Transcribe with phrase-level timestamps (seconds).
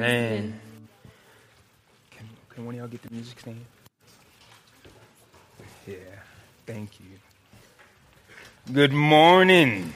[0.00, 0.58] Amen.
[2.10, 3.62] Can, can one of y'all get the music stand?
[5.86, 5.96] Yeah,
[6.64, 7.06] thank you.
[8.72, 9.92] Good morning.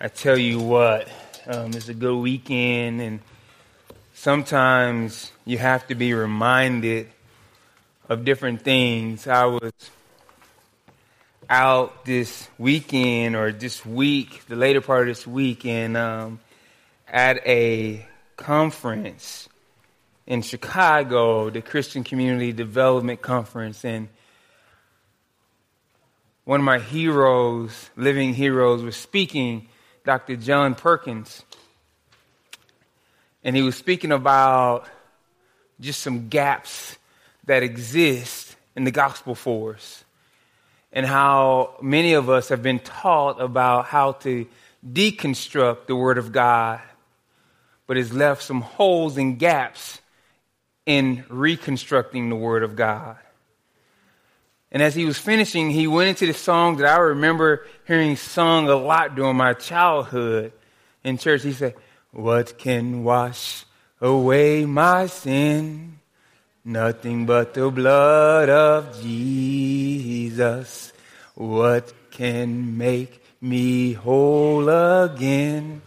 [0.00, 1.08] I tell you what,
[1.46, 3.20] um, it's a good weekend, and
[4.14, 7.08] sometimes you have to be reminded
[8.08, 9.28] of different things.
[9.28, 9.72] I was
[11.48, 16.40] out this weekend or this week, the later part of this week, and um,
[17.06, 18.08] at a
[18.40, 19.48] conference
[20.26, 24.08] in Chicago, the Christian Community Development Conference, and
[26.44, 29.68] one of my heroes, living heroes, was speaking,
[30.04, 30.36] Dr.
[30.36, 31.44] John Perkins.
[33.44, 34.88] And he was speaking about
[35.78, 36.96] just some gaps
[37.44, 40.04] that exist in the gospel for us
[40.92, 44.46] and how many of us have been taught about how to
[44.86, 46.80] deconstruct the Word of God,
[47.90, 50.00] but has left some holes and gaps
[50.86, 53.16] in reconstructing the Word of God.
[54.70, 58.68] And as he was finishing, he went into the song that I remember hearing sung
[58.68, 60.52] a lot during my childhood
[61.02, 61.42] in church.
[61.42, 61.74] He said,
[62.12, 63.64] What can wash
[64.00, 65.98] away my sin?
[66.64, 70.92] Nothing but the blood of Jesus.
[71.34, 75.82] What can make me whole again?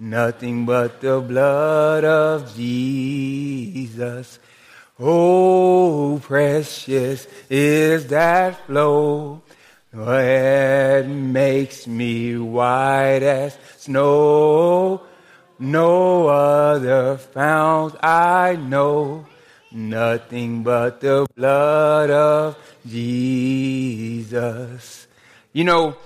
[0.00, 4.38] Nothing but the blood of Jesus.
[5.00, 9.42] Oh, precious is that flow
[9.92, 15.02] that makes me white as snow.
[15.58, 19.26] No other fount I know.
[19.72, 25.08] Nothing but the blood of Jesus.
[25.52, 25.96] You know,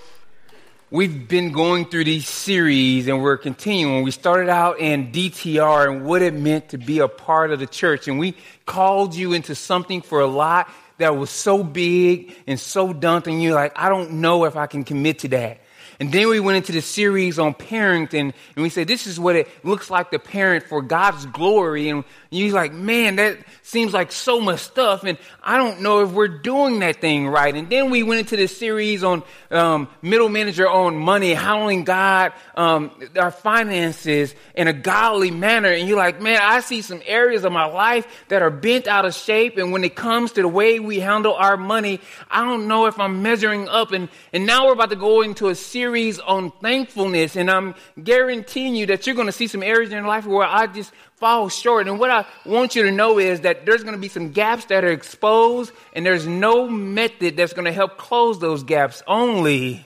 [0.93, 4.03] we've been going through these series and we're continuing.
[4.03, 7.65] We started out in DTR and what it meant to be a part of the
[7.65, 8.07] church.
[8.07, 8.35] And we
[8.67, 13.41] called you into something for a lot that was so big and so daunting.
[13.41, 15.61] You're like, I don't know if I can commit to that.
[15.99, 19.35] And then we went into the series on parenting, and we said, this is what
[19.35, 21.89] it looks like to parent for God's glory.
[21.89, 26.11] And you're like, man, that seems like so much stuff, and I don't know if
[26.11, 27.53] we're doing that thing right.
[27.53, 32.33] And then we went into this series on um, middle manager on money, handling God,
[32.55, 35.69] um, our finances in a godly manner.
[35.69, 39.05] And you're like, man, I see some areas of my life that are bent out
[39.05, 39.57] of shape.
[39.57, 41.99] And when it comes to the way we handle our money,
[42.29, 43.91] I don't know if I'm measuring up.
[43.91, 48.75] And, and now we're about to go into a series on thankfulness, and I'm guaranteeing
[48.75, 51.49] you that you're going to see some areas in your life where I just fall
[51.49, 51.87] short.
[51.87, 54.65] And what I want you to know is that there's going to be some gaps
[54.65, 59.85] that are exposed, and there's no method that's going to help close those gaps, only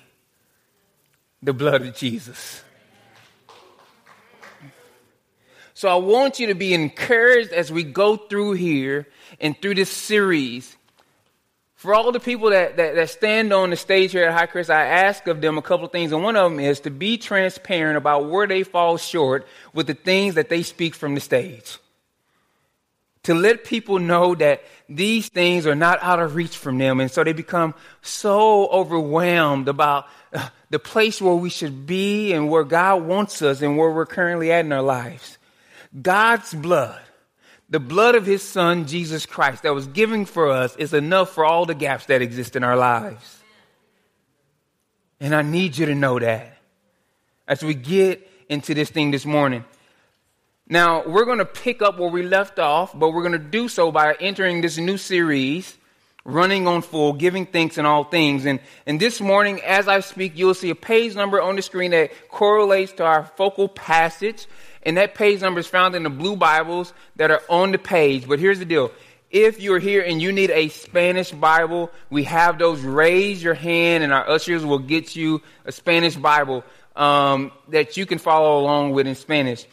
[1.41, 2.63] the blood of Jesus.
[5.73, 9.07] So I want you to be encouraged as we go through here
[9.39, 10.76] and through this series
[11.77, 14.87] for all the people that, that, that, stand on the stage here at Highcrest, I
[14.87, 17.97] ask of them a couple of things, and one of them is to be transparent
[17.97, 21.77] about where they fall short with the things that they speak from the stage.
[23.23, 27.11] To let people know that these things are not out of reach from them, and
[27.11, 32.63] so they become so overwhelmed about uh, the place where we should be and where
[32.63, 35.37] God wants us and where we're currently at in our lives.
[36.01, 37.01] God's blood
[37.69, 41.43] the blood of his son, Jesus Christ, that was given for us is enough for
[41.45, 43.39] all the gaps that exist in our lives.
[45.19, 46.57] And I need you to know that
[47.47, 49.65] as we get into this thing this morning.
[50.69, 53.69] Now, we're going to pick up where we left off, but we're going to do
[53.69, 55.77] so by entering this new series,
[56.25, 58.45] Running on Full, Giving Thanks in All Things.
[58.45, 61.91] And, and this morning, as I speak, you'll see a page number on the screen
[61.91, 64.45] that correlates to our focal passage.
[64.87, 68.25] And that page number is found in the blue Bibles that are on the page.
[68.25, 68.89] But here's the deal.
[69.29, 72.79] If you're here and you need a Spanish Bible, we have those.
[72.79, 76.63] Raise your hand and our ushers will get you a Spanish Bible
[76.95, 79.65] um, that you can follow along with in Spanish.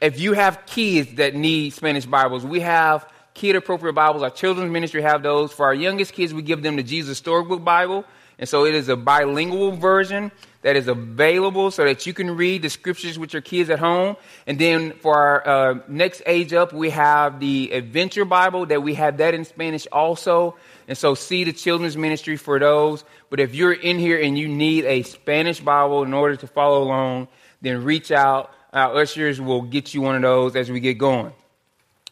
[0.00, 4.22] If you have kids that need Spanish Bibles, we have kid appropriate Bibles.
[4.22, 5.52] Our children's ministry have those.
[5.52, 8.04] For our youngest kids, we give them the Jesus Storybook Bible.
[8.40, 10.32] And so it is a bilingual version
[10.62, 14.16] that is available so that you can read the scriptures with your kids at home.
[14.46, 18.94] And then for our uh, next age up, we have the Adventure Bible that we
[18.94, 20.56] have that in Spanish also.
[20.88, 23.04] And so see the children's ministry for those.
[23.28, 26.82] But if you're in here and you need a Spanish Bible in order to follow
[26.82, 27.28] along,
[27.60, 28.54] then reach out.
[28.72, 31.32] Our ushers will get you one of those as we get going.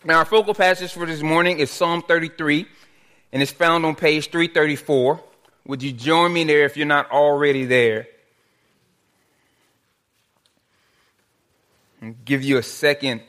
[0.04, 2.66] Now, our focal passage for this morning is Psalm 33,
[3.32, 5.20] and it's found on page 334.
[5.68, 8.08] Would you join me there if you're not already there?
[12.00, 13.20] And give you a second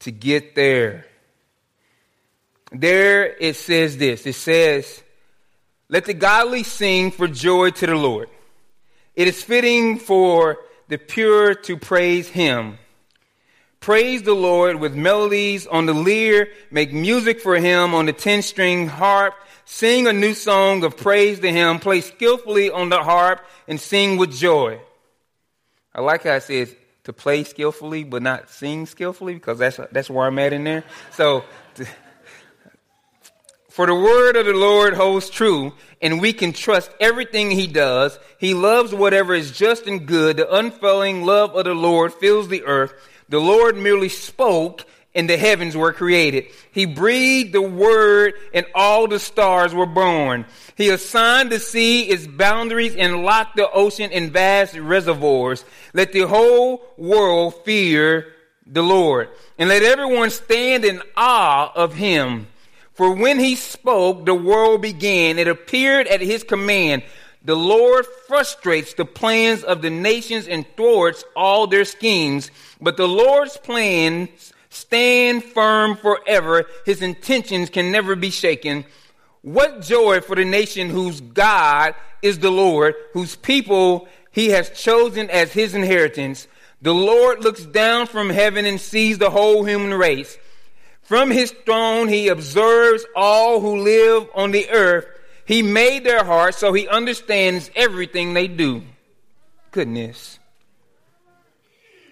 [0.00, 1.06] to get there.
[2.70, 5.02] There it says this it says,
[5.88, 8.28] Let the godly sing for joy to the Lord.
[9.14, 10.58] It is fitting for
[10.88, 12.78] the pure to praise him.
[13.80, 18.42] Praise the Lord with melodies on the lyre, make music for him on the 10
[18.42, 19.34] string harp,
[19.66, 24.16] sing a new song of praise to him, play skillfully on the harp, and sing
[24.16, 24.80] with joy.
[25.94, 26.74] I like how it says
[27.04, 30.84] to play skillfully, but not sing skillfully, because that's, that's where I'm at in there.
[31.12, 31.44] So,
[33.68, 38.18] for the word of the Lord holds true, and we can trust everything he does.
[38.38, 40.38] He loves whatever is just and good.
[40.38, 42.94] The unfailing love of the Lord fills the earth.
[43.28, 44.84] The Lord merely spoke,
[45.16, 46.44] and the heavens were created.
[46.70, 50.44] He breathed the word, and all the stars were born.
[50.76, 55.64] He assigned the sea its boundaries and locked the ocean in vast reservoirs.
[55.94, 58.32] Let the whole world fear
[58.66, 62.48] the Lord, and let everyone stand in awe of him.
[62.92, 65.38] For when he spoke, the world began.
[65.38, 67.02] It appeared at his command.
[67.44, 72.50] The Lord frustrates the plans of the nations and thwarts all their schemes.
[72.80, 76.66] But the Lord's plans stand firm forever.
[76.84, 78.84] His intentions can never be shaken.
[79.42, 85.30] What joy for the nation whose God is the Lord, whose people he has chosen
[85.30, 86.46] as his inheritance.
[86.82, 90.36] The Lord looks down from heaven and sees the whole human race.
[91.02, 95.06] From his throne, he observes all who live on the earth.
[95.46, 98.82] He made their hearts so he understands everything they do.
[99.70, 100.35] Goodness.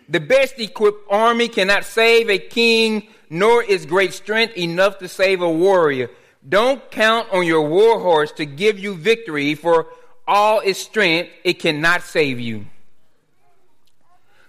[0.08, 5.40] The best equipped army cannot save a king, nor is great strength enough to save
[5.40, 6.10] a warrior.
[6.46, 9.86] Don't count on your war horse to give you victory, for
[10.26, 12.66] all its strength, it cannot save you.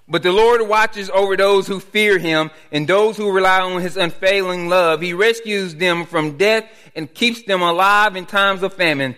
[0.07, 3.97] But the Lord watches over those who fear him and those who rely on his
[3.97, 5.01] unfailing love.
[5.01, 6.65] He rescues them from death
[6.95, 9.15] and keeps them alive in times of famine.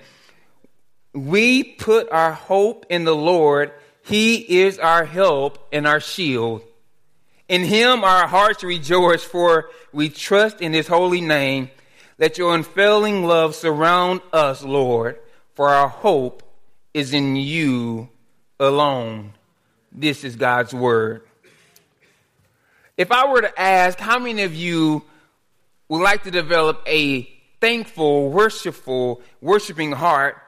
[1.13, 3.73] We put our hope in the Lord.
[4.07, 6.61] He is our help and our shield.
[7.49, 11.69] In him our hearts rejoice, for we trust in his holy name.
[12.17, 15.19] Let your unfailing love surround us, Lord,
[15.55, 16.41] for our hope
[16.93, 18.07] is in you
[18.61, 19.33] alone.
[19.91, 21.23] This is God's word.
[22.95, 25.03] If I were to ask, how many of you
[25.89, 27.23] would like to develop a
[27.59, 30.41] thankful, worshipful, worshiping heart?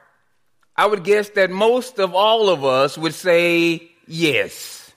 [0.80, 4.90] I would guess that most of all of us would say yes.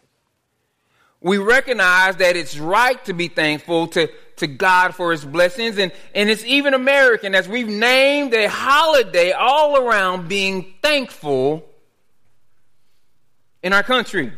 [1.19, 5.91] We recognize that it's right to be thankful to, to God for his blessings, and,
[6.15, 11.65] and it's even American as we've named a holiday all around being thankful
[13.61, 14.31] in our country.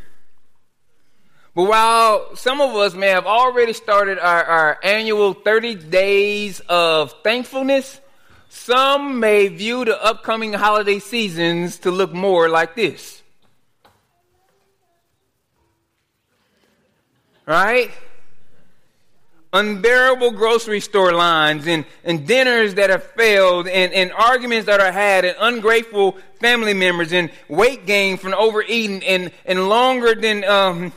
[1.53, 7.13] But while some of us may have already started our, our annual 30 days of
[7.23, 8.01] thankfulness,
[8.55, 13.21] some may view the upcoming holiday seasons to look more like this.
[17.45, 17.91] Right?
[19.53, 24.91] Unbearable grocery store lines and, and dinners that have failed and, and arguments that are
[24.91, 30.93] had and ungrateful family members and weight gain from overeating and, and longer than um,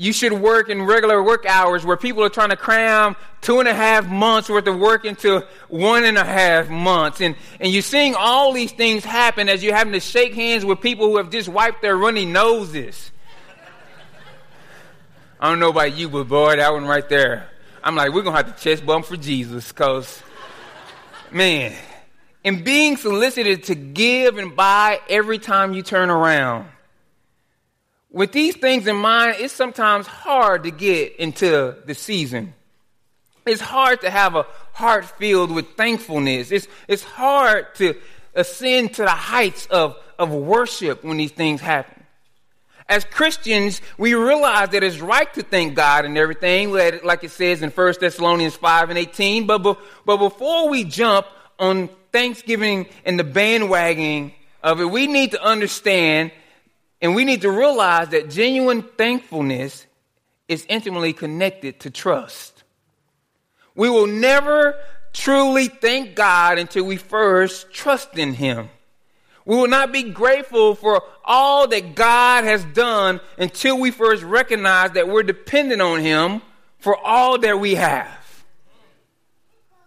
[0.00, 3.68] you should work in regular work hours where people are trying to cram two and
[3.68, 7.20] a half months worth of work into one and a half months.
[7.20, 10.80] And, and you're seeing all these things happen as you're having to shake hands with
[10.80, 13.12] people who have just wiped their runny noses.
[15.38, 17.50] I don't know about you, but boy, that one right there.
[17.84, 20.22] I'm like, we're going to have to chest bump for Jesus because,
[21.30, 21.74] man,
[22.42, 26.70] and being solicited to give and buy every time you turn around
[28.12, 32.54] with these things in mind, it's sometimes hard to get into the season.
[33.46, 36.50] It's hard to have a heart filled with thankfulness.
[36.50, 37.94] It's, it's hard to
[38.34, 42.04] ascend to the heights of, of worship when these things happen.
[42.88, 47.62] As Christians, we realize that it's right to thank God and everything, like it says
[47.62, 49.46] in 1 Thessalonians 5 and 18.
[49.46, 51.26] But, but before we jump
[51.60, 56.32] on Thanksgiving and the bandwagon of it, we need to understand
[57.00, 59.86] and we need to realize that genuine thankfulness
[60.48, 62.64] is intimately connected to trust.
[63.74, 64.74] We will never
[65.12, 68.68] truly thank God until we first trust in Him.
[69.44, 74.92] We will not be grateful for all that God has done until we first recognize
[74.92, 76.42] that we're dependent on Him
[76.78, 78.19] for all that we have.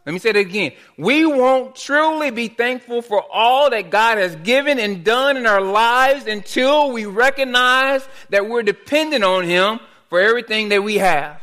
[0.06, 0.74] Let me say that again.
[0.98, 5.62] We won't truly be thankful for all that God has given and done in our
[5.62, 9.80] lives until we recognize that we're dependent on Him
[10.10, 11.42] for everything that we have.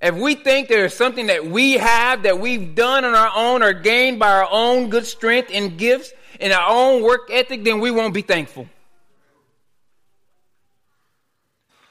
[0.00, 3.62] If we think there is something that we have that we've done on our own
[3.62, 7.80] or gained by our own good strength and gifts and our own work ethic, then
[7.80, 8.66] we won't be thankful.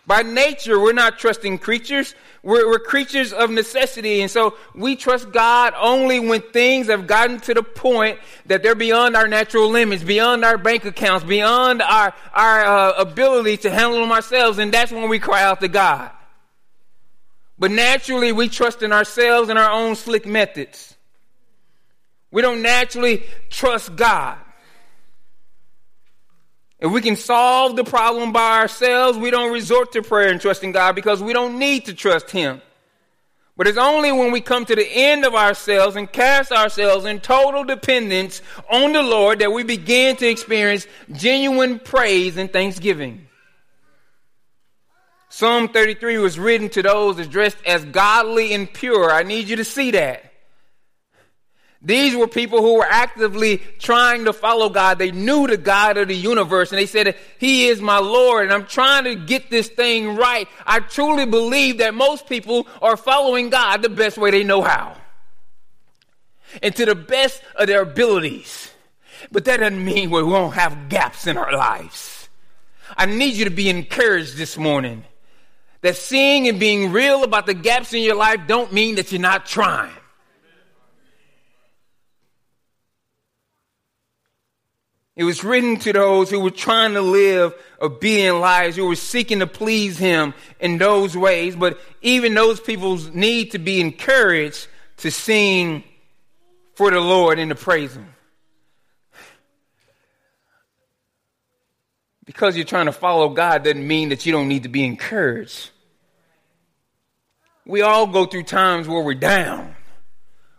[0.08, 2.16] By nature, we're not trusting creatures.
[2.42, 4.22] We're, we're, creatures of necessity.
[4.22, 8.74] And so we trust God only when things have gotten to the point that they're
[8.74, 14.00] beyond our natural limits, beyond our bank accounts, beyond our, our uh, ability to handle
[14.00, 14.60] them ourselves.
[14.60, 16.10] And that's when we cry out to God.
[17.60, 20.96] But naturally, we trust in ourselves and our own slick methods.
[22.32, 24.38] We don't naturally trust God.
[26.80, 30.74] If we can solve the problem by ourselves, we don't resort to prayer and trusting
[30.74, 32.62] God because we don't need to trust Him.
[33.56, 37.20] But it's only when we come to the end of ourselves and cast ourselves in
[37.20, 43.28] total dependence on the Lord that we begin to experience genuine praise and thanksgiving.
[45.30, 49.12] Psalm 33 was written to those addressed as godly and pure.
[49.12, 50.27] I need you to see that.
[51.82, 54.98] These were people who were actively trying to follow God.
[54.98, 58.54] They knew the God of the universe and they said, He is my Lord and
[58.54, 60.48] I'm trying to get this thing right.
[60.66, 64.98] I truly believe that most people are following God the best way they know how
[66.62, 68.72] and to the best of their abilities.
[69.32, 72.30] But that doesn't mean we won't have gaps in our lives.
[72.96, 75.04] I need you to be encouraged this morning
[75.82, 79.22] that seeing and being real about the gaps in your life don't mean that you're
[79.22, 79.94] not trying.
[85.18, 89.40] It was written to those who were trying to live obedient lives, who were seeking
[89.40, 91.56] to please Him in those ways.
[91.56, 95.84] But even those people need to be encouraged to sing
[96.76, 98.14] for the Lord and to praise Him.
[102.24, 105.72] Because you're trying to follow God doesn't mean that you don't need to be encouraged.
[107.66, 109.77] We all go through times where we're down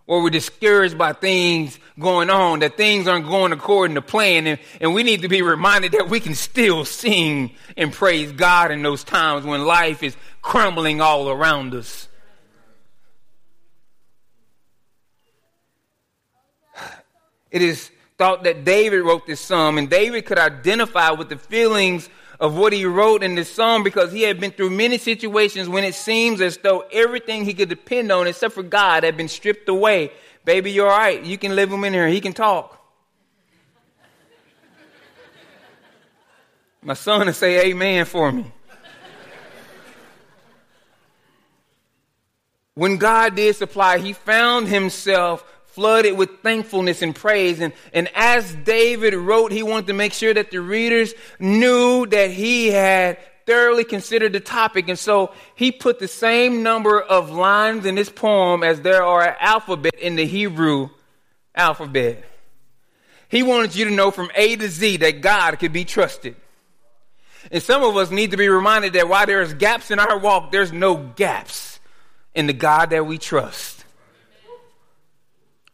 [0.09, 4.47] or we're discouraged by things going on, that things aren't going according to plan.
[4.47, 8.71] And, and we need to be reminded that we can still sing and praise God
[8.71, 12.09] in those times when life is crumbling all around us.
[17.51, 22.09] It is thought that David wrote this psalm, and David could identify with the feelings
[22.41, 25.83] of what he wrote in this song because he had been through many situations when
[25.83, 29.69] it seems as though everything he could depend on except for God had been stripped
[29.69, 30.13] away.
[30.45, 31.23] Baby, you're all right.
[31.23, 32.09] You can live him in here.
[32.09, 32.77] He can talk.
[36.81, 38.53] My son to say amen for me.
[42.75, 45.45] when God did supply, he found himself
[45.79, 47.61] flooded with thankfulness and praise.
[47.61, 52.33] And, and as David wrote, he wanted to make sure that the readers knew that
[52.33, 53.17] he had
[53.47, 54.89] thoroughly considered the topic.
[54.89, 59.37] And so he put the same number of lines in this poem as there are
[59.39, 60.89] alphabet in the Hebrew
[61.55, 62.25] alphabet.
[63.29, 66.35] He wanted you to know from A to Z that God could be trusted.
[67.53, 70.51] And some of us need to be reminded that while there's gaps in our walk,
[70.51, 71.79] there's no gaps
[72.35, 73.78] in the God that we trust.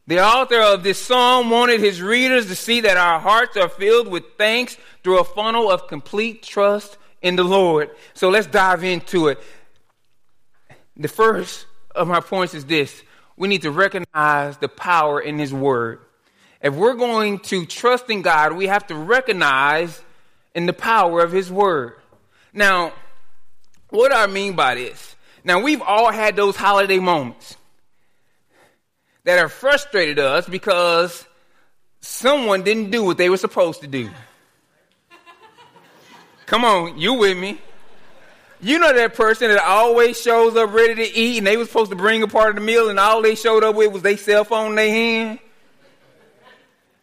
[0.07, 4.09] The author of this psalm wanted his readers to see that our hearts are filled
[4.09, 7.91] with thanks through a funnel of complete trust in the Lord.
[8.13, 9.43] So let's dive into it.
[10.97, 13.03] The first of my points is this
[13.37, 16.01] we need to recognize the power in his word.
[16.61, 20.03] If we're going to trust in God, we have to recognize
[20.55, 21.95] in the power of his word.
[22.53, 22.93] Now,
[23.89, 25.17] what do I mean by this?
[25.43, 27.57] Now, we've all had those holiday moments
[29.25, 31.27] that have frustrated us because
[32.01, 34.11] someone didn't do what they were supposed to do.
[36.47, 37.59] Come on, you with me?
[38.61, 41.91] You know that person that always shows up ready to eat and they were supposed
[41.91, 44.17] to bring a part of the meal and all they showed up with was their
[44.17, 45.39] cell phone in their hand?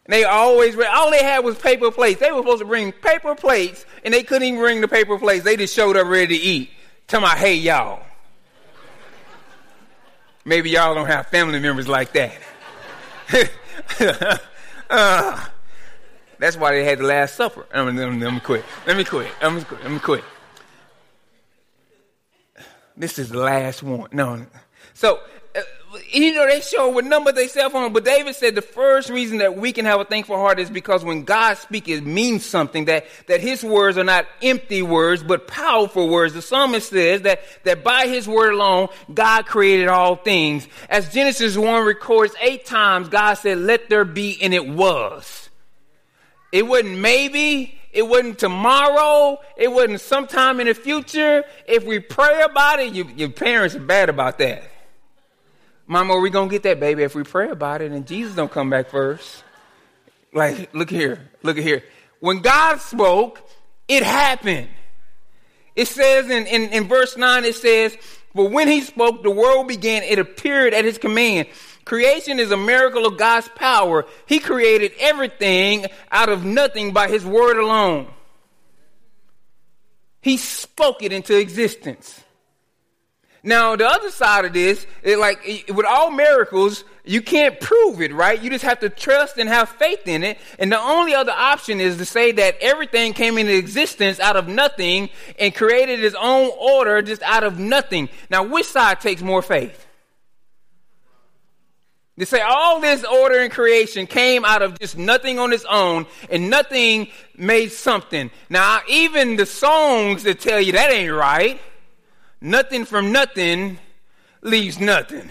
[0.06, 2.20] And they always, all they had was paper plates.
[2.20, 5.44] They were supposed to bring paper plates and they couldn't even bring the paper plates.
[5.44, 6.70] They just showed up ready to eat.
[7.06, 8.04] Tell my, hey y'all.
[10.44, 12.32] Maybe y'all don't have family members like that.
[14.90, 15.46] uh,
[16.38, 17.66] that's why they had the Last Supper.
[17.72, 18.64] I'm gonna, let me quit.
[18.86, 19.28] Let me quit.
[19.42, 19.82] Me quit.
[19.82, 20.24] Let me quit.
[22.96, 24.08] This is the last one.
[24.12, 24.46] No.
[24.94, 25.20] So
[26.10, 29.38] you know, they show what number they cell phone, but David said the first reason
[29.38, 32.86] that we can have a thankful heart is because when God speaks, it means something,
[32.86, 36.34] that, that his words are not empty words, but powerful words.
[36.34, 40.66] The psalmist says that, that by his word alone, God created all things.
[40.88, 45.50] As Genesis 1 records, eight times God said, let there be, and it was.
[46.52, 49.38] It wasn't maybe, It wasn't tomorrow.
[49.56, 51.44] It wasn't sometime in the future.
[51.66, 54.71] If we pray about it, you, your parents are bad about that.
[55.86, 58.50] Mama, are we to get that baby if we pray about it and Jesus don't
[58.50, 59.44] come back first?
[60.32, 61.30] Like, look here.
[61.42, 61.82] Look here.
[62.20, 63.46] When God spoke,
[63.88, 64.68] it happened.
[65.74, 67.96] It says in, in, in verse 9, it says,
[68.34, 70.02] But when he spoke, the world began.
[70.02, 71.48] It appeared at his command.
[71.84, 74.06] Creation is a miracle of God's power.
[74.26, 78.08] He created everything out of nothing by his word alone.
[80.20, 82.21] He spoke it into existence.
[83.44, 88.12] Now, the other side of this, it like with all miracles, you can't prove it,
[88.14, 88.40] right?
[88.40, 90.38] You just have to trust and have faith in it.
[90.60, 94.46] And the only other option is to say that everything came into existence out of
[94.46, 98.08] nothing and created its own order just out of nothing.
[98.30, 99.86] Now, which side takes more faith?
[102.18, 106.06] To say all this order and creation came out of just nothing on its own
[106.30, 108.30] and nothing made something.
[108.48, 111.60] Now, even the songs that tell you that ain't right,
[112.42, 113.78] nothing from nothing
[114.42, 115.30] leaves nothing.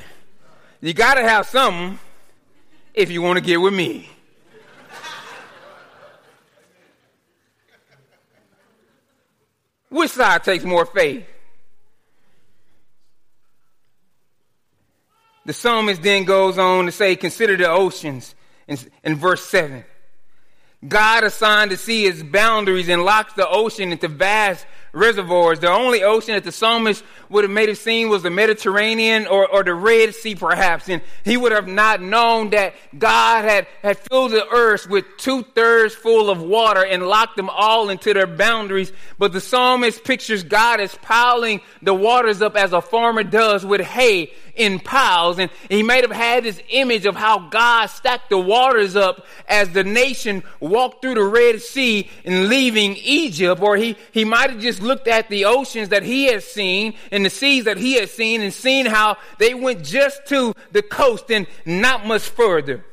[0.79, 1.99] You got to have something
[2.93, 4.09] if you want to get with me.
[9.89, 11.25] Which side takes more faith?
[15.45, 18.33] The psalmist then goes on to say, Consider the oceans
[18.67, 19.83] in, in verse 7.
[20.87, 25.59] God assigned the sea its boundaries and locks the ocean into vast reservoirs.
[25.59, 29.47] The only ocean that the psalmist would have made it seem was the Mediterranean or,
[29.47, 30.89] or the Red Sea, perhaps.
[30.89, 35.43] And he would have not known that God had, had filled the earth with two
[35.43, 38.91] thirds full of water and locked them all into their boundaries.
[39.17, 43.81] But the psalmist pictures God as piling the waters up as a farmer does with
[43.81, 45.39] hay in piles.
[45.39, 49.69] And he might have had this image of how God stacked the waters up as
[49.69, 53.61] the nation walked through the Red Sea and leaving Egypt.
[53.61, 57.25] Or he, he might have just looked at the oceans that he has seen and
[57.25, 61.31] the seas that he has seen and seen how they went just to the coast
[61.31, 62.83] and not much further.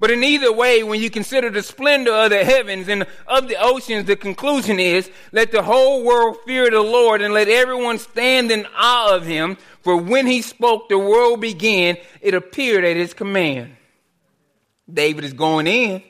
[0.00, 3.56] But in either way, when you consider the splendor of the heavens and of the
[3.58, 8.50] oceans, the conclusion is let the whole world fear the Lord and let everyone stand
[8.50, 9.56] in awe of him.
[9.82, 11.96] For when he spoke, the world began.
[12.20, 13.76] It appeared at his command.
[14.92, 16.02] David is going in.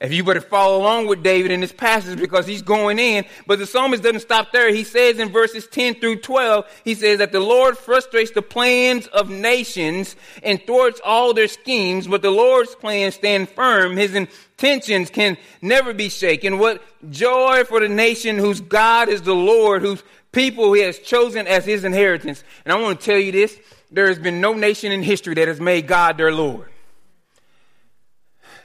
[0.00, 3.60] If you to follow along with David in this passage because he's going in, but
[3.60, 4.74] the psalmist doesn't stop there.
[4.74, 9.06] He says in verses 10 through 12, he says that the Lord frustrates the plans
[9.06, 13.96] of nations and thwarts all their schemes, but the Lord's plans stand firm.
[13.96, 16.58] His intentions can never be shaken.
[16.58, 20.02] What joy for the nation whose God is the Lord, whose
[20.32, 22.42] people he has chosen as his inheritance.
[22.64, 23.56] And I want to tell you this,
[23.92, 26.68] there has been no nation in history that has made God their Lord.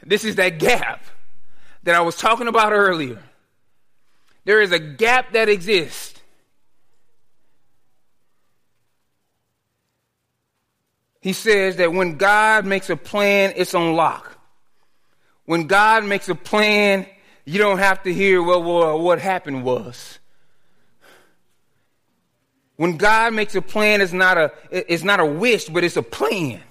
[0.03, 1.03] This is that gap
[1.83, 3.21] that I was talking about earlier.
[4.45, 6.19] There is a gap that exists.
[11.21, 14.37] He says that when God makes a plan, it's on lock.
[15.45, 17.05] When God makes a plan,
[17.43, 20.19] you don't have to hear well, well what happened was.
[22.77, 26.03] When God makes a plan, it's not a, it's not a wish, but it's a
[26.03, 26.61] plan.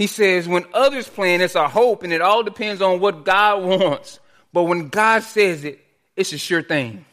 [0.00, 3.62] He says, when others plan, it's a hope, and it all depends on what God
[3.82, 4.18] wants.
[4.50, 5.78] But when God says it,
[6.16, 7.04] it's a sure thing.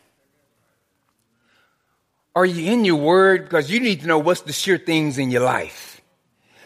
[2.33, 3.43] Are you in your word?
[3.43, 5.99] Because you need to know what's the sure things in your life.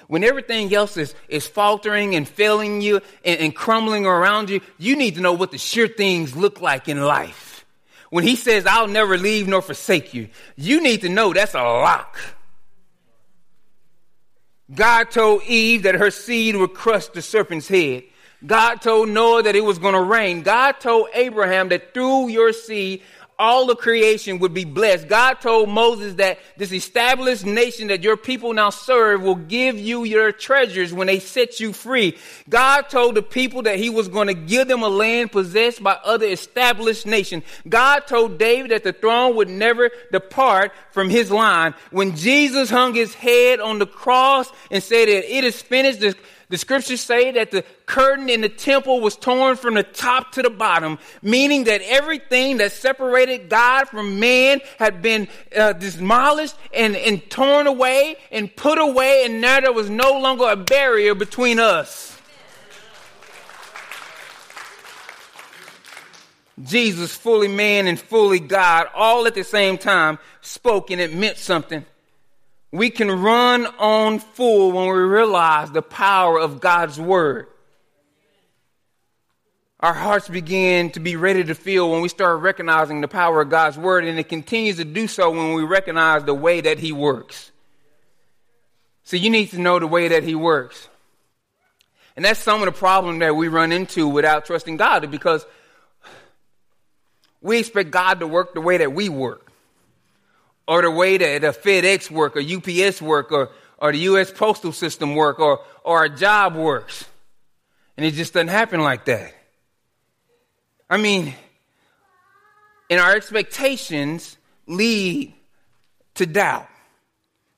[0.09, 4.95] When everything else is, is faltering and failing you and, and crumbling around you, you
[4.95, 7.65] need to know what the sure things look like in life.
[8.11, 11.63] When he says, I'll never leave nor forsake you, you need to know that's a
[11.63, 12.19] lock.
[14.73, 18.03] God told Eve that her seed would crush the serpent's head.
[18.45, 20.41] God told Noah that it was going to rain.
[20.41, 23.03] God told Abraham that through your seed,
[23.41, 25.07] all the creation would be blessed.
[25.07, 30.03] God told Moses that this established nation that your people now serve will give you
[30.03, 32.15] your treasures when they set you free.
[32.47, 35.97] God told the people that he was going to give them a land possessed by
[36.03, 37.43] other established nations.
[37.67, 41.73] God told David that the throne would never depart from his line.
[41.89, 45.99] When Jesus hung his head on the cross and said that it is finished,
[46.51, 50.41] the scriptures say that the curtain in the temple was torn from the top to
[50.41, 56.97] the bottom, meaning that everything that separated God from man had been uh, demolished and,
[56.97, 61.57] and torn away and put away, and now there was no longer a barrier between
[61.57, 62.19] us.
[66.61, 71.37] Jesus, fully man and fully God, all at the same time, spoke and it meant
[71.37, 71.85] something.
[72.71, 77.47] We can run on full when we realize the power of God's word.
[79.81, 83.49] our hearts begin to be ready to feel when we start recognizing the power of
[83.49, 86.91] God's word, and it continues to do so when we recognize the way that He
[86.91, 87.51] works.
[89.03, 90.87] So you need to know the way that He works.
[92.15, 95.45] And that's some of the problem that we run into without trusting God because
[97.41, 99.50] we expect God to work the way that we work,
[100.71, 104.31] or the way that a FedEx worker, UPS worker, or, the U.S.
[104.31, 107.03] postal system work, or, or our job works.
[107.97, 109.33] And it just doesn't happen like that.
[110.89, 111.33] I mean,
[112.89, 115.33] and our expectations lead
[116.13, 116.69] to doubt.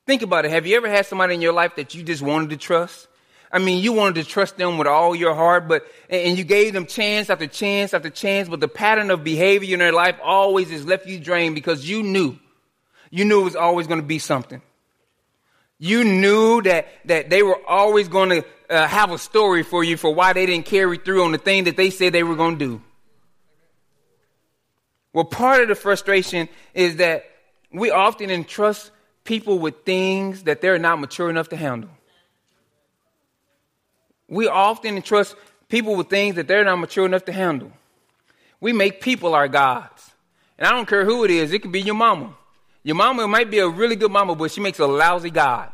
[0.06, 0.50] Think about it.
[0.50, 3.06] Have you ever had somebody in your life that you just wanted to trust?
[3.52, 6.72] I mean, you wanted to trust them with all your heart, but, and you gave
[6.72, 10.72] them chance after chance after chance, but the pattern of behavior in their life always
[10.72, 12.36] has left you drained because you knew,
[13.14, 14.60] you knew it was always going to be something.
[15.78, 19.96] You knew that, that they were always going to uh, have a story for you
[19.96, 22.58] for why they didn't carry through on the thing that they said they were going
[22.58, 22.82] to do.
[25.12, 27.24] Well, part of the frustration is that
[27.70, 28.90] we often entrust
[29.22, 31.90] people with things that they're not mature enough to handle.
[34.26, 35.36] We often entrust
[35.68, 37.70] people with things that they're not mature enough to handle.
[38.60, 40.10] We make people our gods.
[40.58, 42.34] And I don't care who it is, it could be your mama.
[42.84, 45.70] Your mama might be a really good mama, but she makes a lousy God.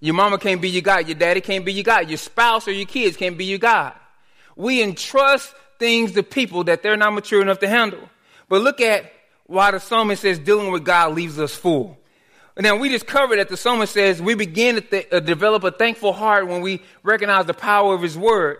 [0.00, 1.08] Your mama can't be your God.
[1.08, 2.10] Your daddy can't be your God.
[2.10, 3.94] Your spouse or your kids can't be your God.
[4.56, 8.10] We entrust things to people that they're not mature enough to handle.
[8.48, 9.10] But look at
[9.46, 11.96] why the psalmist says dealing with God leaves us full.
[12.56, 15.72] Now, we just covered that the psalmist says we begin to th- uh, develop a
[15.72, 18.58] thankful heart when we recognize the power of his word.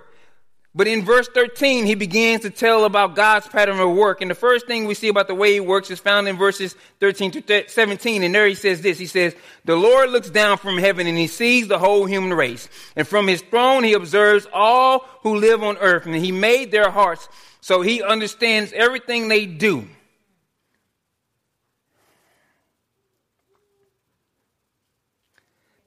[0.76, 4.20] But in verse 13, he begins to tell about God's pattern of work.
[4.20, 6.74] And the first thing we see about the way he works is found in verses
[6.98, 8.24] 13 to 17.
[8.24, 8.98] And there he says this.
[8.98, 12.68] He says, The Lord looks down from heaven and he sees the whole human race.
[12.96, 16.06] And from his throne he observes all who live on earth.
[16.06, 17.28] And he made their hearts
[17.60, 19.86] so he understands everything they do.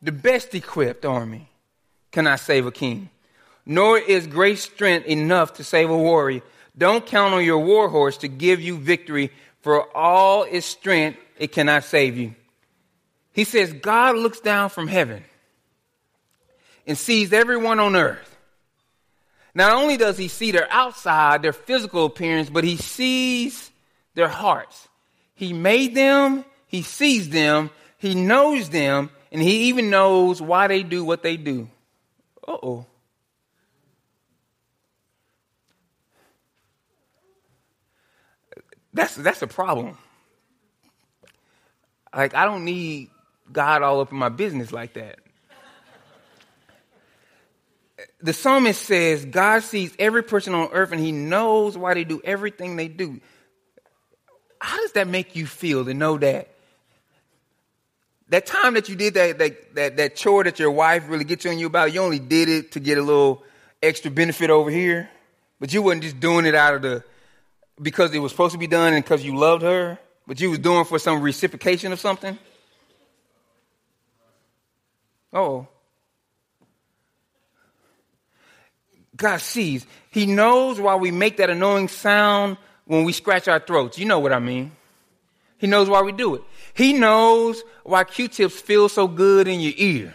[0.02, 1.50] The best equipped army
[2.10, 3.10] cannot save a king
[3.67, 6.41] nor is great strength enough to save a warrior.
[6.77, 9.30] Don't count on your war horse to give you victory,
[9.62, 12.34] for all its strength, it cannot save you.
[13.34, 15.23] He says, God looks down from heaven
[16.88, 18.36] and sees everyone on earth.
[19.53, 23.69] Not only does he see their outside, their physical appearance, but he sees
[24.13, 24.88] their hearts.
[25.36, 30.84] He made them, he sees them, he knows them, and he even knows why they
[30.84, 31.67] do what they do.
[32.47, 32.86] Uh oh.
[38.98, 39.96] That's, that's a problem.
[42.16, 43.12] Like, I don't need
[43.52, 45.20] God all up in my business like that.
[48.22, 52.20] The psalmist says God sees every person on earth and he knows why they do
[52.24, 53.22] everything they do.
[54.60, 56.50] How does that make you feel to know that?
[58.30, 61.46] That time that you did that, that, that, that chore that your wife really gets
[61.46, 63.44] on you about, you only did it to get a little
[63.84, 65.08] extra benefit over here,
[65.60, 67.04] but you wasn't just doing it out of the
[67.82, 70.60] because it was supposed to be done and because you loved her, but you was
[70.60, 72.38] doing for some reciprocation of something?
[75.32, 75.68] Oh.
[79.16, 79.86] God sees.
[80.12, 83.98] He knows why we make that annoying sound when we scratch our throats.
[83.98, 84.72] You know what I mean.
[85.58, 86.44] He knows why we do it.
[86.74, 90.13] He knows why Q-tips feel so good in your ear.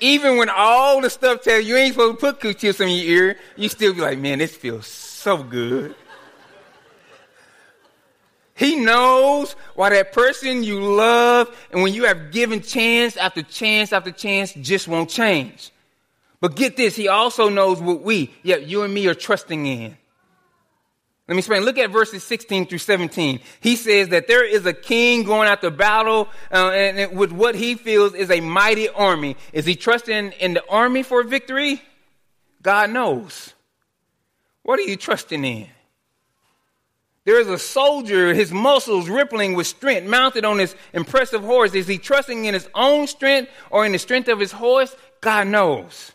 [0.00, 3.04] Even when all the stuff tells you, you ain't supposed to put Q-tips in your
[3.04, 5.94] ear, you still be like, man, this feels so good.
[8.54, 13.92] He knows why that person you love and when you have given chance after chance
[13.92, 15.70] after chance just won't change.
[16.40, 19.96] But get this, he also knows what we, yeah, you and me are trusting in.
[21.28, 21.62] Let me explain.
[21.62, 23.40] Look at verses 16 through 17.
[23.60, 27.54] He says that there is a king going out to battle uh, and with what
[27.54, 29.36] he feels is a mighty army.
[29.52, 31.82] Is he trusting in the army for victory?
[32.62, 33.52] God knows.
[34.62, 35.66] What are you trusting in?
[37.26, 41.74] There is a soldier, his muscles rippling with strength, mounted on his impressive horse.
[41.74, 44.96] Is he trusting in his own strength or in the strength of his horse?
[45.20, 46.12] God knows.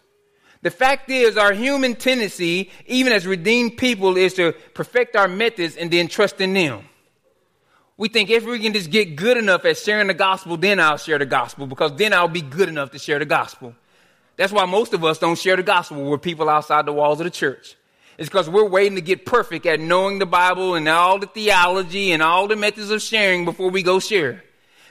[0.63, 5.76] The fact is, our human tendency, even as redeemed people, is to perfect our methods
[5.76, 6.86] and then trust in them.
[7.97, 10.97] We think if we can just get good enough at sharing the gospel, then I'll
[10.97, 13.76] share the gospel because then I'll be good enough to share the gospel.
[14.38, 17.26] That's why most of us don't share the gospel with people outside the walls of
[17.26, 17.76] the church.
[18.17, 22.13] It's because we're waiting to get perfect at knowing the Bible and all the theology
[22.13, 24.43] and all the methods of sharing before we go share.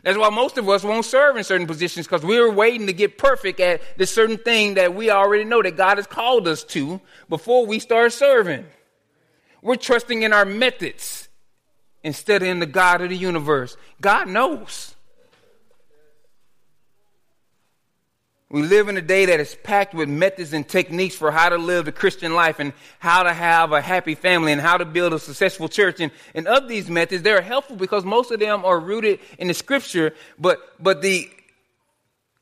[0.03, 3.19] That's why most of us won't serve in certain positions because we're waiting to get
[3.19, 7.01] perfect at this certain thing that we already know that God has called us to
[7.29, 8.67] before we start serving.
[9.63, 11.29] We're trusting in our methods
[12.03, 13.77] instead of in the God of the universe.
[14.01, 14.97] God knows.
[18.53, 21.57] We live in a day that is packed with methods and techniques for how to
[21.57, 25.15] live the Christian life and how to have a happy family and how to build
[25.15, 26.01] a successful church.
[26.01, 29.55] And, and of these methods, they're helpful because most of them are rooted in the
[29.55, 31.31] scripture, but, but the,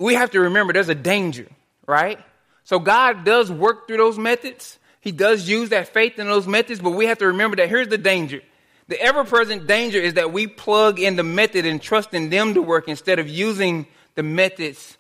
[0.00, 1.46] we have to remember there's a danger,
[1.86, 2.18] right?
[2.64, 4.80] So God does work through those methods.
[5.00, 7.86] He does use that faith in those methods, but we have to remember that here's
[7.86, 8.42] the danger.
[8.88, 12.54] The ever present danger is that we plug in the method and trust in them
[12.54, 14.96] to work instead of using the methods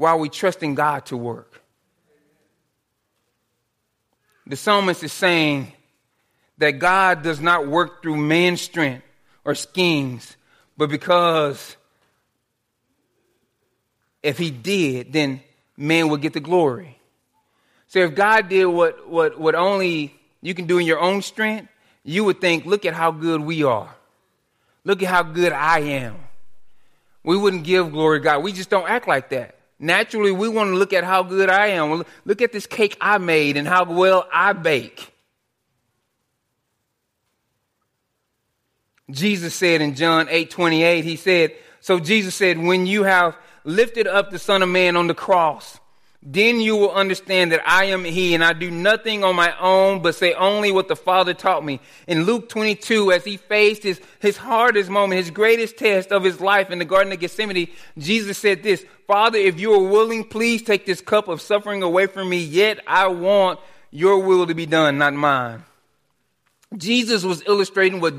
[0.00, 1.60] while we trust in God to work.
[4.46, 5.74] The psalmist is saying
[6.56, 9.04] that God does not work through man's strength
[9.44, 10.38] or schemes,
[10.78, 11.76] but because
[14.22, 15.42] if he did, then
[15.76, 16.98] man would get the glory.
[17.88, 21.68] So if God did what, what, what only you can do in your own strength,
[22.04, 23.94] you would think, look at how good we are.
[24.82, 26.16] Look at how good I am.
[27.22, 28.42] We wouldn't give glory to God.
[28.42, 29.56] We just don't act like that.
[29.82, 32.04] Naturally, we want to look at how good I am.
[32.26, 35.10] Look at this cake I made and how well I bake.
[39.10, 44.06] Jesus said in John 8 28, He said, So Jesus said, When you have lifted
[44.06, 45.79] up the Son of Man on the cross,
[46.22, 50.02] then you will understand that I am He, and I do nothing on my own,
[50.02, 51.80] but say only what the Father taught me.
[52.06, 56.38] In Luke 22, as He faced His, his hardest moment, His greatest test of His
[56.38, 60.62] life in the Garden of Gethsemane, Jesus said this, Father, if you are willing, please
[60.62, 63.58] take this cup of suffering away from me, yet I want
[63.90, 65.64] your will to be done, not mine.
[66.76, 68.14] Jesus was illustrating what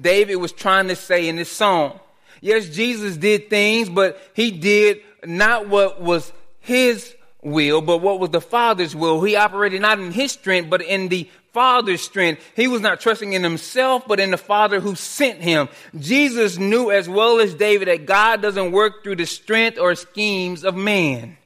[0.00, 1.98] David was trying to say in this song.
[2.40, 8.30] Yes, Jesus did things, but He did not what was His will, but what was
[8.30, 9.22] the Father's will.
[9.22, 12.42] He operated not in his strength, but in the Father's strength.
[12.54, 15.68] He was not trusting in himself, but in the Father who sent him.
[15.98, 20.64] Jesus knew as well as David that God doesn't work through the strength or schemes
[20.64, 21.36] of man.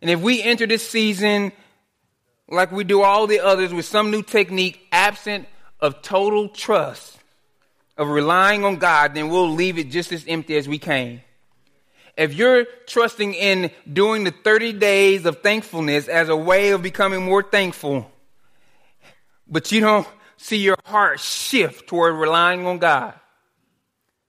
[0.00, 1.52] And if we enter this season
[2.48, 5.46] like we do all the others with some new technique absent
[5.78, 7.18] of total trust,
[7.96, 11.20] of relying on God, then we'll leave it just as empty as we came
[12.16, 17.24] if you're trusting in doing the 30 days of thankfulness as a way of becoming
[17.24, 18.10] more thankful,
[19.48, 23.14] but you don't see your heart shift toward relying on God,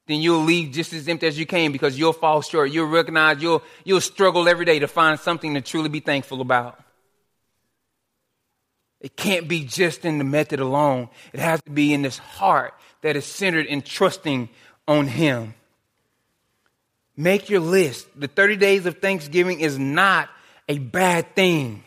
[0.07, 2.71] then you'll leave just as empty as you came because you'll fall short.
[2.71, 6.79] You'll recognize you'll, you'll struggle every day to find something to truly be thankful about.
[8.99, 11.09] It can't be just in the method alone.
[11.33, 14.49] It has to be in this heart that is centered in trusting
[14.87, 15.55] on Him.
[17.21, 18.07] Make your list.
[18.19, 20.27] The 30 days of Thanksgiving is not
[20.67, 21.83] a bad thing.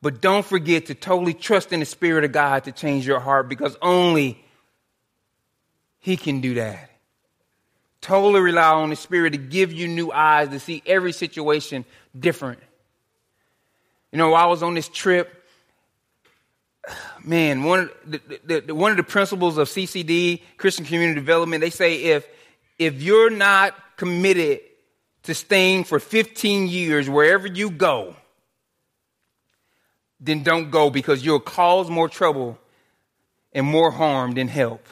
[0.00, 3.50] But don't forget to totally trust in the Spirit of God to change your heart
[3.50, 4.42] because only
[5.98, 6.90] He can do that.
[8.00, 11.84] Totally rely on the Spirit to give you new eyes to see every situation
[12.18, 12.60] different.
[14.12, 15.44] You know, I was on this trip,
[17.22, 21.60] man, one of the, the, the, one of the principles of CCD, Christian Community Development,
[21.60, 22.26] they say if
[22.78, 24.60] if you're not committed
[25.24, 28.16] to staying for 15 years wherever you go,
[30.20, 32.58] then don't go because you'll cause more trouble
[33.52, 34.86] and more harm than help.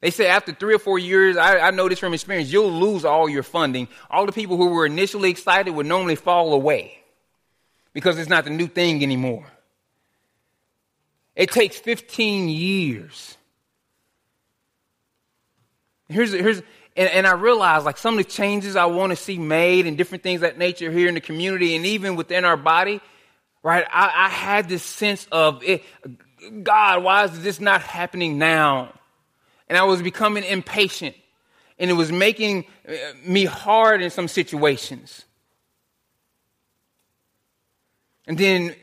[0.00, 3.04] They say after three or four years, I, I know this from experience, you'll lose
[3.04, 3.88] all your funding.
[4.10, 6.98] All the people who were initially excited would normally fall away
[7.92, 9.46] because it's not the new thing anymore.
[11.34, 13.36] It takes 15 years
[16.08, 16.58] Here's, here's,
[16.96, 19.96] and, and I realize like some of the changes I want to see made and
[19.96, 23.00] different things that nature here in the community and even within our body,
[23.62, 23.84] right?
[23.92, 25.84] I, I had this sense of it,
[26.62, 28.92] God, why is this not happening now?
[29.68, 31.14] And I was becoming impatient
[31.78, 32.92] and it was making uh,
[33.24, 35.24] me hard in some situations.
[38.26, 38.74] And then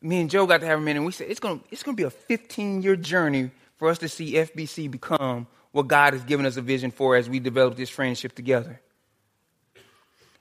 [0.00, 1.82] me and Joe got to have a minute and we said, it's going to, it's
[1.82, 6.12] going to be a 15 year journey for us to see FBC become what God
[6.12, 8.80] has given us a vision for as we develop this friendship together.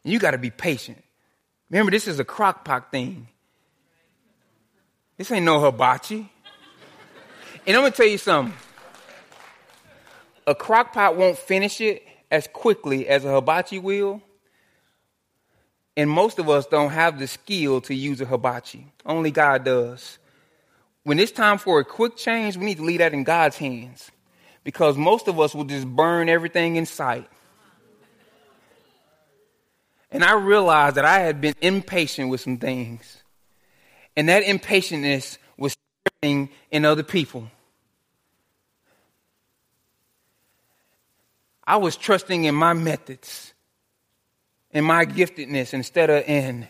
[0.04, 1.04] And you got to be patient.
[1.72, 3.28] Remember, this is a crock pot thing.
[5.18, 6.32] This ain't no hibachi.
[7.66, 8.56] And I'm going to tell you something.
[10.46, 14.22] A crock pot won't finish it as quickly as a hibachi will.
[15.98, 18.94] And most of us don't have the skill to use a hibachi.
[19.04, 20.20] Only God does.
[21.02, 24.12] when it's time for a quick change, we need to leave that in God's hands
[24.64, 27.30] because most of us will just burn everything in sight.
[30.12, 33.24] And I realized that I had been impatient with some things.
[34.16, 35.76] And that impatientness was
[36.22, 36.50] in
[36.86, 37.50] other people.
[41.66, 43.54] I was trusting in my methods,
[44.72, 46.68] in my giftedness, instead of in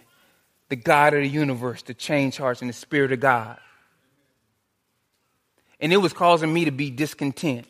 [0.70, 3.58] the God of the universe to change hearts and the Spirit of God.
[5.80, 7.68] And it was causing me to be discontent.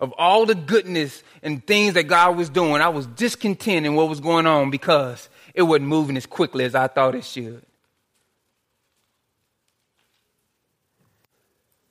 [0.00, 4.08] Of all the goodness and things that God was doing, I was discontent in what
[4.08, 7.64] was going on because it wasn't moving as quickly as I thought it should.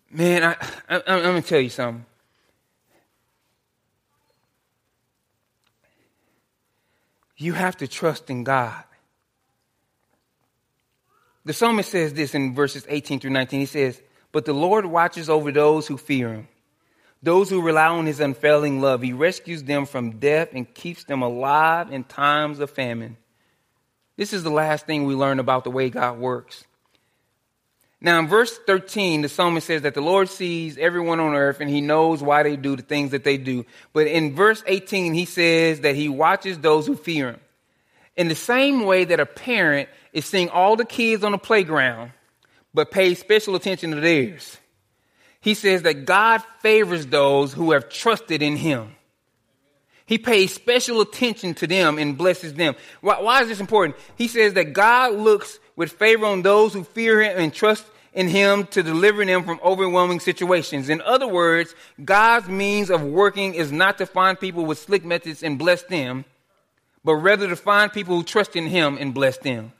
[0.09, 0.55] Man, I,
[0.89, 2.05] I, I'm going to tell you something.
[7.35, 8.83] You have to trust in God.
[11.45, 13.59] The psalmist says this in verses 18 through 19.
[13.59, 16.47] He says, But the Lord watches over those who fear him,
[17.27, 19.01] those who rely on his unfailing love.
[19.01, 23.17] He rescues them from death and keeps them alive in times of famine.
[24.15, 26.63] This is the last thing we learn about the way God works.
[27.99, 31.69] Now, in verse 13, the psalmist says that the Lord sees everyone on earth and
[31.69, 33.65] he knows why they do the things that they do.
[33.91, 37.39] But in verse 18, he says that he watches those who fear him.
[38.15, 42.13] In the same way that a parent is seeing all the kids on the playground,
[42.73, 44.57] but pays special attention to theirs,
[45.41, 48.95] he says that God favors those who have trusted in him.
[50.05, 52.75] He pays special attention to them and blesses them.
[53.01, 53.97] Why, why, is this important?
[54.15, 58.29] He says that God looks with favor on those who fear him and trust in
[58.29, 60.89] him to deliver them from overwhelming situations.
[60.89, 65.43] In other words, God's means of working is not to find people with slick methods
[65.43, 66.23] and bless them,
[67.03, 69.73] but rather to find people who trust in him and bless them.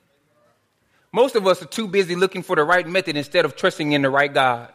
[1.12, 4.02] Most of us are too busy looking for the right method instead of trusting in
[4.02, 4.72] the right God.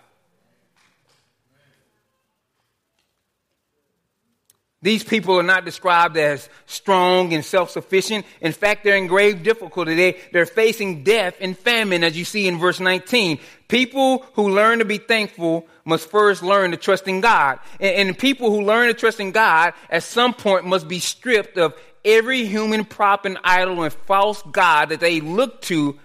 [4.82, 8.26] These people are not described as strong and self-sufficient.
[8.40, 9.94] In fact, they're in grave difficulty.
[9.94, 13.38] They, they're facing death and famine, as you see in verse 19.
[13.68, 17.60] People who learn to be thankful must first learn to trust in God.
[17.78, 21.58] And, and people who learn to trust in God at some point must be stripped
[21.58, 25.96] of every human prop and idol and false God that they look to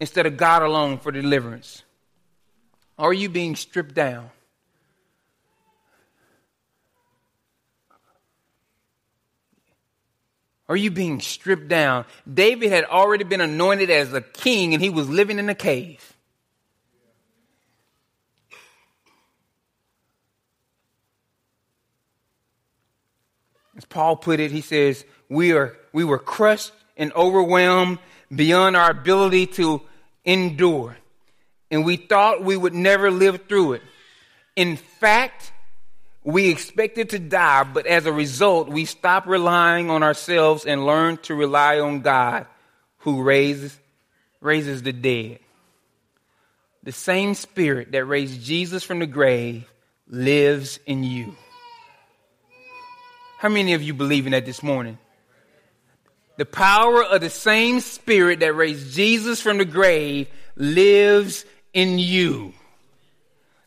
[0.00, 1.82] instead of God alone for deliverance.
[2.98, 4.30] Are you being stripped down?
[10.68, 12.04] Are you being stripped down?
[12.32, 16.14] David had already been anointed as a king and he was living in a cave.
[23.76, 27.98] As Paul put it, he says, we, are, we were crushed and overwhelmed
[28.34, 29.80] beyond our ability to
[30.24, 30.96] endure.
[31.70, 33.82] And we thought we would never live through it.
[34.56, 35.52] In fact,
[36.28, 41.16] we expected to die, but as a result, we stop relying on ourselves and learn
[41.16, 42.46] to rely on God
[42.98, 43.78] who raises,
[44.42, 45.38] raises the dead.
[46.82, 49.64] The same spirit that raised Jesus from the grave
[50.06, 51.34] lives in you.
[53.38, 54.98] How many of you believe in that this morning?
[56.36, 62.52] The power of the same spirit that raised Jesus from the grave lives in you.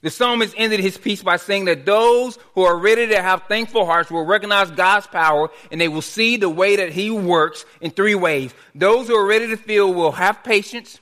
[0.02, 3.86] The psalmist ended his piece by saying that those who are ready to have thankful
[3.86, 7.92] hearts will recognize God's power and they will see the way that he works in
[7.92, 8.52] three ways.
[8.74, 11.00] Those who are ready to feel will have patience,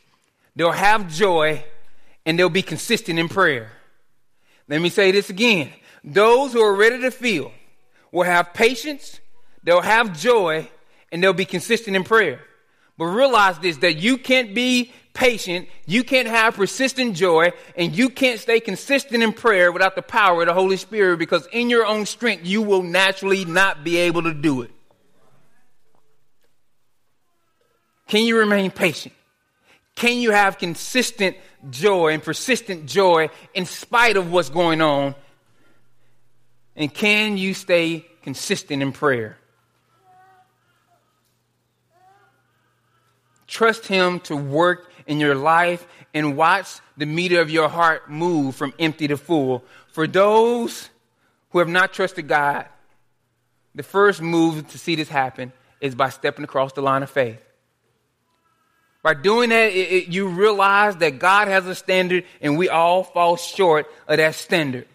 [0.56, 1.64] they'll have joy,
[2.26, 3.72] and they'll be consistent in prayer.
[4.68, 5.72] Let me say this again.
[6.04, 7.52] Those who are ready to feel
[8.12, 9.20] will have patience,
[9.64, 10.70] they'll have joy,
[11.12, 12.42] and they'll be consistent in prayer.
[12.98, 18.10] But realize this, that you can't be patient, you can't have persistent joy, and you
[18.10, 21.86] can't stay consistent in prayer without the power of the Holy Spirit because in your
[21.86, 24.72] own strength, you will naturally not be able to do it.
[28.08, 29.14] Can you remain patient?
[29.96, 31.36] Can you have consistent
[31.70, 35.14] joy and persistent joy in spite of what's going on?
[36.76, 39.38] And can you stay consistent in prayer?
[43.46, 48.56] Trust Him to work in your life and watch the meter of your heart move
[48.56, 49.64] from empty to full.
[49.88, 50.90] For those
[51.50, 52.68] who have not trusted God,
[53.74, 55.52] the first move to see this happen
[55.82, 57.44] is by stepping across the line of faith.
[59.02, 63.04] By doing that, it, it, you realize that God has a standard and we all
[63.04, 64.88] fall short of that standard.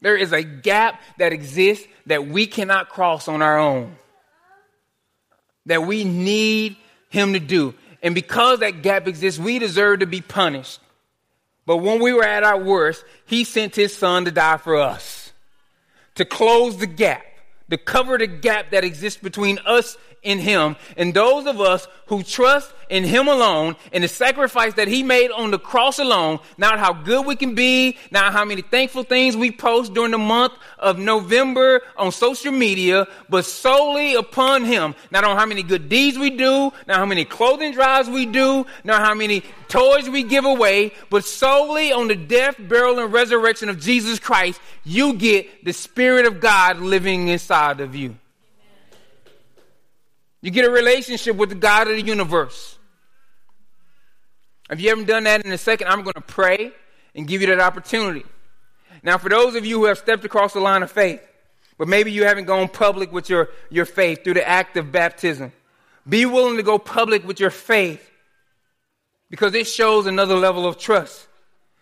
[0.00, 3.96] There is a gap that exists that we cannot cross on our own.
[5.66, 6.76] That we need
[7.10, 7.74] him to do.
[8.06, 10.78] And because that gap exists, we deserve to be punished.
[11.66, 15.32] But when we were at our worst, he sent his son to die for us,
[16.14, 17.24] to close the gap,
[17.68, 20.76] to cover the gap that exists between us in him.
[20.96, 25.30] And those of us who trust in him alone and the sacrifice that he made
[25.30, 29.36] on the cross alone, not how good we can be, not how many thankful things
[29.36, 34.94] we post during the month of November on social media, but solely upon him.
[35.10, 38.66] Not on how many good deeds we do, not how many clothing drives we do,
[38.82, 43.68] not how many toys we give away, but solely on the death, burial, and resurrection
[43.68, 48.16] of Jesus Christ, you get the Spirit of God living inside of you.
[50.46, 52.78] You get a relationship with the God of the universe.
[54.70, 56.70] If you haven't done that in a second, I'm going to pray
[57.16, 58.24] and give you that opportunity.
[59.02, 61.20] Now, for those of you who have stepped across the line of faith,
[61.78, 65.50] but maybe you haven't gone public with your, your faith through the act of baptism,
[66.08, 68.08] be willing to go public with your faith
[69.28, 71.26] because it shows another level of trust.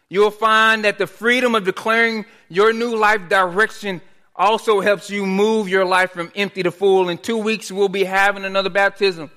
[0.08, 4.00] You'll find that the freedom of declaring your new life direction
[4.36, 7.08] also helps you move your life from empty to full.
[7.08, 9.30] In two weeks, we'll be having another baptism.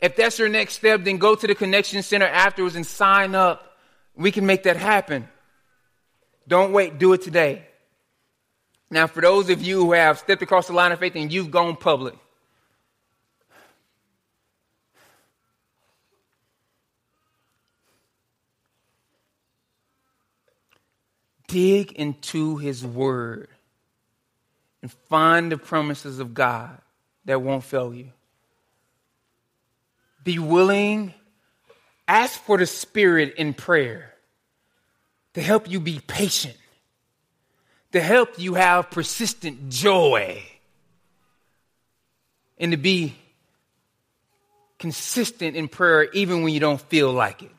[0.00, 3.76] If that's your next step, then go to the Connection Center afterwards and sign up.
[4.14, 5.28] We can make that happen.
[6.46, 7.66] Don't wait, do it today.
[8.90, 11.50] Now, for those of you who have stepped across the line of faith and you've
[11.50, 12.14] gone public,
[21.46, 23.48] dig into his word
[24.82, 26.78] and find the promises of God
[27.24, 28.10] that won't fail you.
[30.24, 31.14] Be willing,
[32.06, 34.12] ask for the Spirit in prayer
[35.34, 36.56] to help you be patient,
[37.92, 40.42] to help you have persistent joy,
[42.58, 43.14] and to be
[44.78, 47.50] consistent in prayer even when you don't feel like it.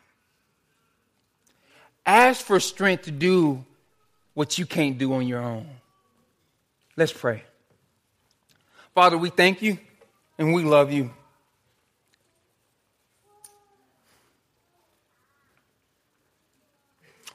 [2.05, 3.63] Ask for strength to do
[4.34, 5.67] what you can't do on your own.
[6.97, 7.43] Let's pray.
[8.93, 9.77] Father, we thank you
[10.37, 11.11] and we love you.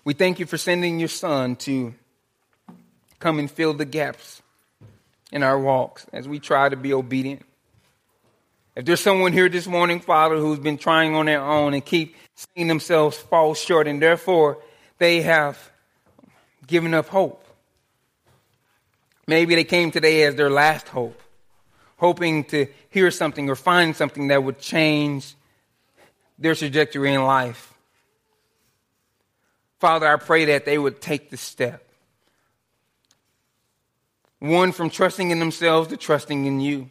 [0.05, 1.95] We thank you for sending your son to
[3.19, 4.43] come and fill the gaps
[5.33, 7.43] in our walks as we try to be obedient.
[8.77, 12.15] If there's someone here this morning, Father, who's been trying on their own and keep
[12.35, 14.59] seeing themselves fall short, and therefore
[14.99, 15.73] they have
[16.67, 17.46] given up hope.
[19.27, 21.21] Maybe they came today as their last hope,
[21.97, 25.35] hoping to hear something or find something that would change
[26.39, 27.75] their trajectory in life.
[29.81, 31.83] Father, I pray that they would take the step.
[34.39, 36.91] One, from trusting in themselves to trusting in you.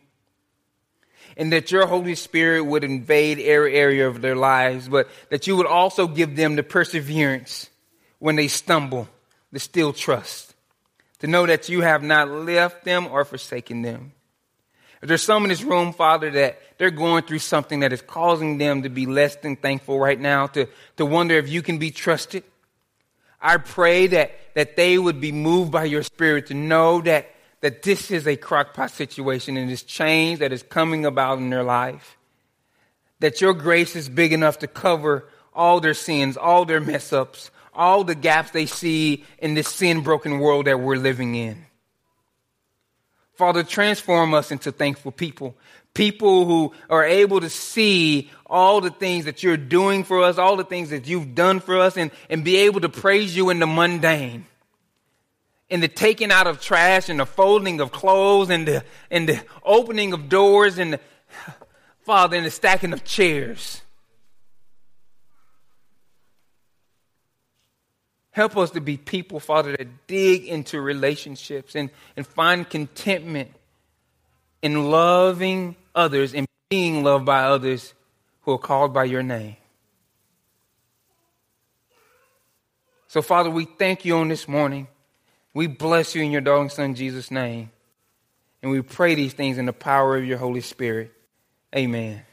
[1.37, 5.55] And that your Holy Spirit would invade every area of their lives, but that you
[5.57, 7.69] would also give them the perseverance
[8.19, 9.07] when they stumble,
[9.53, 10.54] to still trust
[11.19, 14.13] to know that you have not left them or forsaken them.
[15.01, 18.57] If there's some in this room, Father, that they're going through something that is causing
[18.57, 21.91] them to be less than thankful right now, to, to wonder if you can be
[21.91, 22.43] trusted,
[23.41, 27.29] I pray that, that they would be moved by your spirit to know that,
[27.61, 31.63] that this is a crockpot situation and this change that is coming about in their
[31.63, 32.17] life.
[33.19, 37.51] That your grace is big enough to cover all their sins, all their mess ups,
[37.75, 41.65] all the gaps they see in this sin broken world that we're living in.
[43.35, 45.57] Father, transform us into thankful people.
[45.93, 50.55] People who are able to see all the things that you're doing for us, all
[50.55, 53.59] the things that you've done for us, and, and be able to praise you in
[53.59, 54.45] the mundane.
[55.69, 59.43] In the taking out of trash and the folding of clothes and the, and the
[59.63, 60.99] opening of doors and the,
[62.03, 63.81] Father, in the stacking of chairs.
[68.35, 73.49] Help us to be people, Father, that dig into relationships and, and find contentment
[74.61, 77.93] in loving others and being loved by others
[78.41, 79.55] who are called by your name.
[83.07, 84.89] So, Father, we thank you on this morning.
[85.53, 87.71] We bless you in your darling Son, Jesus' name.
[88.61, 91.13] And we pray these things in the power of your Holy Spirit.
[91.73, 92.23] Amen.